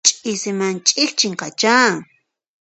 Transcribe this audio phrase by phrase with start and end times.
[0.07, 1.75] Ch'isiman chikchinqachá.